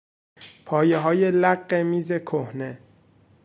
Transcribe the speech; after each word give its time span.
پایههای 0.65 1.31
لق 1.31 1.73
میز 1.73 2.11
کهنه 2.11 2.79